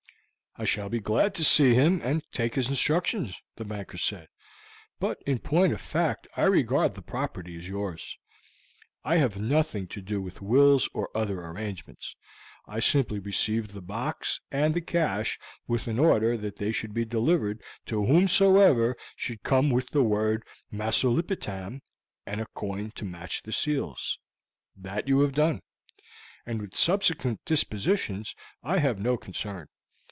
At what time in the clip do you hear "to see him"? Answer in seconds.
1.35-2.01